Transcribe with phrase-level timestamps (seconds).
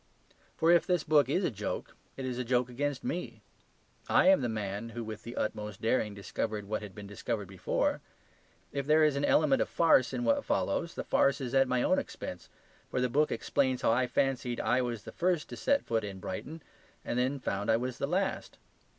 [0.57, 3.43] For if this book is a joke it is a joke against me.
[4.09, 8.01] I am the man who with the utmost daring discovered what had been discovered before.
[8.71, 11.83] If there is an element of farce in what follows, the farce is at my
[11.83, 12.49] own expense;
[12.89, 16.17] for this book explains how I fancied I was the first to set foot in
[16.19, 16.63] Brighton
[17.05, 18.57] and then found I was the last.